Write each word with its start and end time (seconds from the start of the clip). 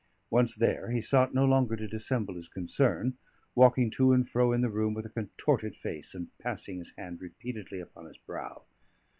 Once 0.31 0.55
there, 0.55 0.89
he 0.89 0.99
sought 0.99 1.31
no 1.31 1.45
longer 1.45 1.75
to 1.75 1.87
dissemble 1.87 2.33
his 2.33 2.47
concern, 2.47 3.19
walking 3.53 3.91
to 3.91 4.13
and 4.13 4.27
fro 4.27 4.51
in 4.51 4.61
the 4.61 4.69
room 4.71 4.95
with 4.95 5.05
a 5.05 5.09
contorted 5.09 5.75
face, 5.75 6.15
and 6.15 6.35
passing 6.39 6.79
his 6.79 6.89
hand 6.97 7.21
repeatedly 7.21 7.79
upon 7.79 8.07
his 8.07 8.17
brow. 8.17 8.63